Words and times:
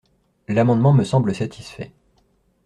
L’amendement 0.47 0.93
me 0.93 1.03
semble 1.03 1.35
satisfait. 1.35 1.91